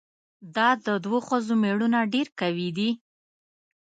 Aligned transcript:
دا 0.55 0.69
د 0.85 0.87
دوو 1.05 1.19
ښځو 1.27 1.53
ميړونه 1.63 1.99
ډېر 2.13 2.27
قوي 2.39 2.69
دي؟ 2.77 2.89